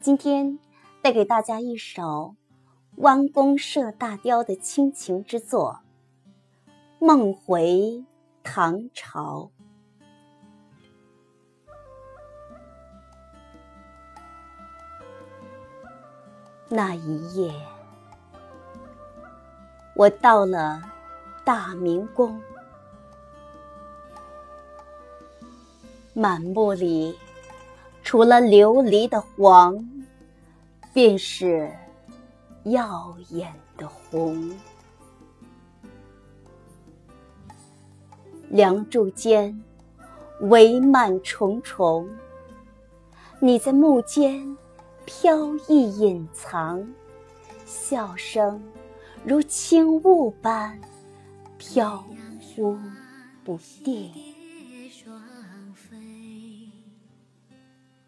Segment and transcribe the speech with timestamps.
[0.00, 0.58] 今天
[1.02, 2.34] 带给大家一首
[2.96, 5.82] 弯弓射大雕的亲情之作
[7.04, 8.02] 《梦回
[8.42, 9.50] 唐朝》。
[16.70, 17.52] 那一夜，
[19.94, 20.80] 我到了
[21.44, 22.40] 大明宫，
[26.14, 27.18] 满目里。
[28.10, 29.78] 除了琉璃的黄，
[30.92, 31.70] 便是
[32.64, 34.50] 耀眼的红。
[38.48, 39.62] 梁柱间
[40.40, 42.10] 帷幔重重，
[43.38, 44.56] 你在幕间
[45.04, 46.84] 飘逸隐藏，
[47.64, 48.60] 笑声
[49.22, 50.76] 如轻雾般
[51.58, 52.04] 飘
[52.40, 52.76] 忽
[53.44, 54.29] 不定。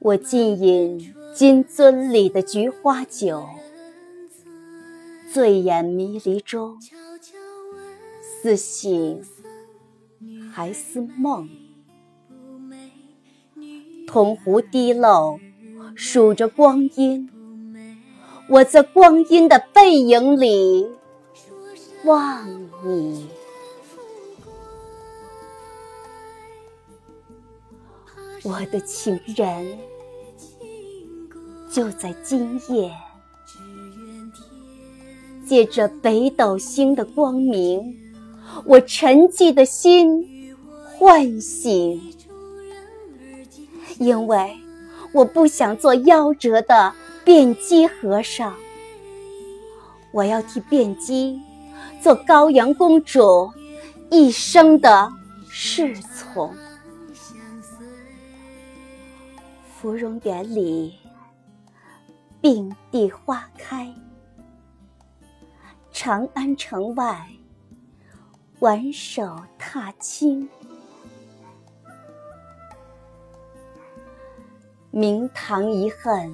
[0.00, 3.44] 我尽饮金樽里的菊花酒，
[5.32, 6.78] 醉眼迷离中，
[8.22, 9.24] 似醒
[10.52, 11.48] 还似梦。
[14.06, 15.40] 铜壶滴漏，
[15.96, 17.28] 数着光阴，
[18.48, 20.86] 我在光阴的背影里
[22.04, 22.48] 望
[22.84, 23.26] 你，
[28.42, 29.78] 我的情人。
[31.70, 32.90] 就在今夜，
[35.46, 37.94] 借着北斗星的光明，
[38.64, 42.00] 我沉寂的心唤醒。
[43.98, 44.56] 因为
[45.12, 46.92] 我不想做夭折的
[47.24, 48.54] 辩机和尚，
[50.12, 51.38] 我要替辩机
[52.00, 53.50] 做高阳公主
[54.10, 55.12] 一生的
[55.50, 56.50] 侍从。
[59.88, 60.98] 芙蓉园里。
[62.42, 63.90] 并蒂花开，
[65.90, 67.26] 长安城外，
[68.58, 70.46] 挽手踏青。
[74.90, 76.30] 明堂遗恨，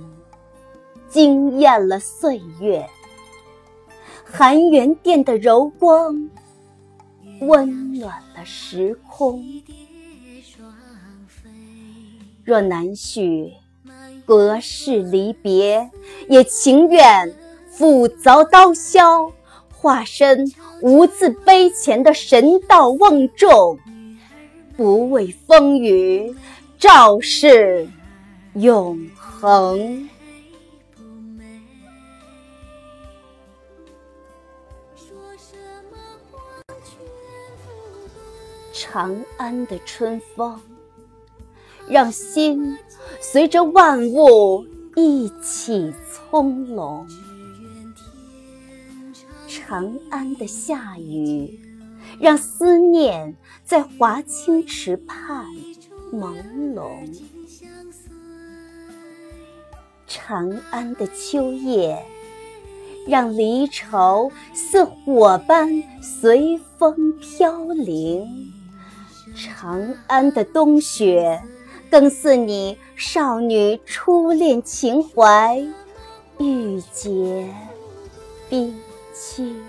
[1.09, 2.85] 惊艳了岁月。
[4.25, 6.29] 含元殿的柔光，
[7.43, 9.41] 温暖了时空。
[12.45, 13.53] 若难续。
[14.27, 15.91] 隔世离别，
[16.29, 17.35] 也情愿
[17.69, 19.31] 斧凿刀削，
[19.71, 20.51] 化身
[20.81, 23.79] 无字碑前的神道瓮众，
[24.79, 26.35] 不畏风雨，
[26.79, 27.87] 照世
[28.55, 30.09] 永恒。
[38.73, 40.59] 长安的春风。
[41.89, 42.77] 让心
[43.21, 47.07] 随着万物一起葱茏。
[49.47, 51.61] 长安的夏雨，
[52.19, 55.47] 让思念在华清池畔
[56.13, 56.35] 朦
[56.75, 56.89] 胧。
[60.07, 62.05] 长安的秋夜，
[63.07, 68.53] 让离愁似火般随风飘零。
[69.35, 71.43] 长安的冬雪。
[71.95, 75.65] 更似你少女初恋情怀，
[76.41, 77.49] 玉洁
[78.49, 78.75] 冰
[79.15, 79.63] 清。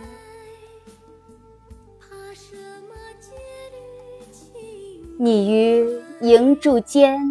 [5.19, 5.88] 你于
[6.22, 7.22] 银柱间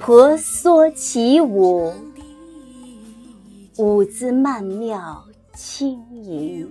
[0.00, 1.94] 婆娑起舞，
[3.76, 6.68] 舞姿曼妙轻盈。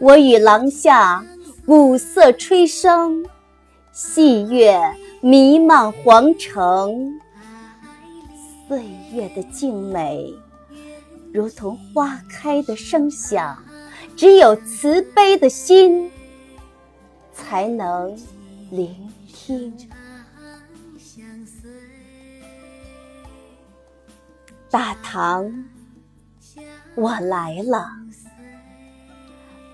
[0.00, 1.24] 我与廊下
[1.64, 3.24] 鼓瑟吹笙，
[3.92, 4.82] 细月。
[5.28, 7.20] 弥漫皇城，
[8.68, 10.32] 岁月的静美，
[11.32, 13.60] 如同花开的声响。
[14.14, 16.08] 只有慈悲的心，
[17.32, 18.16] 才能
[18.70, 19.76] 聆听。
[24.70, 25.52] 大唐，
[26.94, 27.90] 我来了，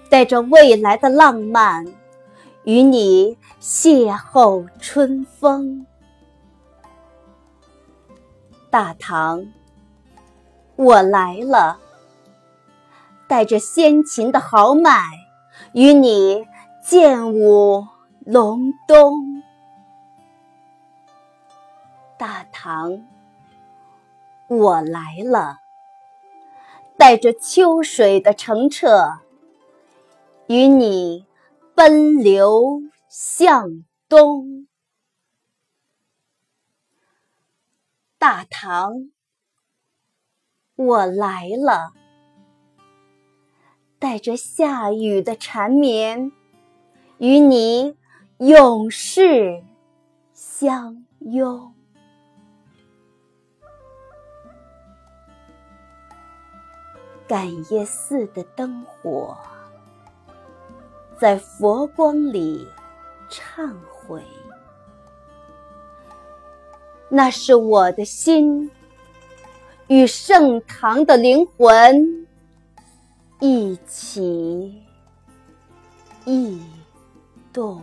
[0.09, 1.85] 带着未来的浪漫。
[2.65, 5.85] 与你邂逅春风，
[8.71, 9.47] 大唐，
[10.77, 11.81] 我来了，
[13.27, 15.03] 带着先秦的豪迈，
[15.73, 16.47] 与你
[16.85, 17.85] 剑舞
[18.25, 19.43] 隆冬。
[22.17, 23.05] 大唐，
[24.47, 25.59] 我来了，
[26.97, 29.19] 带着秋水的澄澈，
[30.47, 31.27] 与你。
[31.75, 34.69] 奔流向东，
[38.19, 39.11] 大唐，
[40.77, 41.95] 我来了，
[43.99, 46.31] 带着下雨的缠绵，
[47.19, 47.97] 与你
[48.37, 49.65] 永世
[50.35, 51.75] 相拥。
[57.27, 59.39] 感业寺的灯火，
[61.23, 62.67] 在佛光里
[63.31, 64.21] 忏悔。
[67.09, 68.69] 那是我的心，
[69.87, 72.27] 与盛唐的灵魂
[73.39, 74.83] 一起
[76.25, 76.61] 异
[77.53, 77.81] 动。